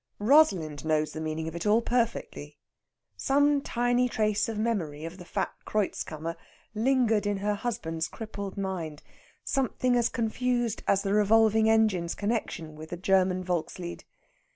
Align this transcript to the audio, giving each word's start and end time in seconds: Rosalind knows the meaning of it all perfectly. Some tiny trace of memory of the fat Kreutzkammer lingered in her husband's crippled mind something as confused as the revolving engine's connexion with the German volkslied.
Rosalind 0.17 0.83
knows 0.83 1.13
the 1.13 1.21
meaning 1.21 1.47
of 1.47 1.55
it 1.55 1.67
all 1.67 1.79
perfectly. 1.83 2.57
Some 3.17 3.61
tiny 3.61 4.09
trace 4.09 4.49
of 4.49 4.57
memory 4.57 5.05
of 5.05 5.19
the 5.19 5.25
fat 5.25 5.53
Kreutzkammer 5.63 6.37
lingered 6.73 7.27
in 7.27 7.37
her 7.37 7.53
husband's 7.53 8.07
crippled 8.07 8.57
mind 8.57 9.03
something 9.45 9.95
as 9.95 10.09
confused 10.09 10.81
as 10.87 11.03
the 11.03 11.13
revolving 11.13 11.69
engine's 11.69 12.15
connexion 12.15 12.75
with 12.75 12.89
the 12.89 12.97
German 12.97 13.43
volkslied. 13.43 14.03